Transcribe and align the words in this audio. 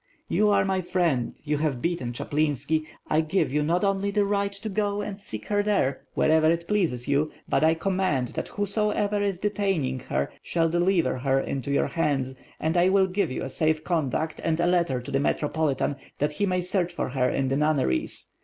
''"You 0.27 0.49
are 0.49 0.65
my 0.65 0.81
friend, 0.81 1.39
you 1.43 1.59
have 1.59 1.79
beaten 1.79 2.11
Chaplinski, 2.11 2.87
I 3.07 3.21
give 3.21 3.53
you 3.53 3.61
not 3.61 3.83
only 3.83 4.09
the 4.09 4.25
right 4.25 4.51
to 4.51 4.67
go 4.67 4.99
and 5.01 5.19
seek 5.19 5.45
her 5.49 5.61
there, 5.61 6.07
wherever 6.15 6.49
it 6.49 6.67
pleases 6.67 7.07
you; 7.07 7.31
but 7.47 7.63
I 7.63 7.75
command 7.75 8.29
that 8.29 8.47
whosoever 8.47 9.21
is 9.21 9.37
detaining 9.37 9.99
her 10.09 10.31
shall 10.41 10.69
deliver 10.69 11.19
her 11.19 11.39
into 11.39 11.69
your 11.69 11.85
hands, 11.85 12.33
and 12.59 12.75
I 12.77 12.89
will 12.89 13.05
give 13.05 13.29
you 13.29 13.43
a 13.43 13.49
safe 13.51 13.83
conduct 13.83 14.41
and 14.43 14.59
a 14.59 14.65
letter 14.65 15.01
to 15.01 15.11
the 15.11 15.19
Metropolitan, 15.19 15.97
that 16.17 16.31
he 16.31 16.47
may 16.47 16.61
search 16.61 16.91
for 16.91 17.09
her 17.09 17.29
in 17.29 17.49
the 17.49 17.57
nunneries. 17.57 18.27